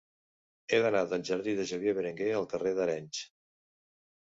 He 0.71 0.79
d'anar 0.85 1.01
del 1.11 1.25
jardí 1.29 1.53
de 1.59 1.67
Xavier 1.73 1.95
Benguerel 1.99 2.41
al 2.41 2.51
carrer 2.55 2.75
d'Arenys. 2.81 3.23